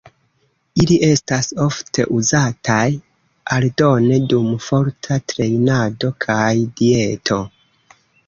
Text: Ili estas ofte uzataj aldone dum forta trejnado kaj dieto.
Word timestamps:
Ili 0.83 0.95
estas 1.07 1.49
ofte 1.65 2.05
uzataj 2.19 2.87
aldone 3.57 4.17
dum 4.33 4.49
forta 4.69 5.19
trejnado 5.33 6.11
kaj 6.25 6.51
dieto. 6.81 7.39